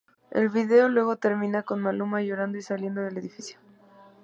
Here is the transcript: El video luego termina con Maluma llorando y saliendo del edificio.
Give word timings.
El 0.31 0.49
video 0.49 0.89
luego 0.89 1.17
termina 1.17 1.61
con 1.61 1.79
Maluma 1.79 2.23
llorando 2.23 2.57
y 2.57 2.63
saliendo 2.63 3.01
del 3.03 3.19
edificio. 3.19 3.59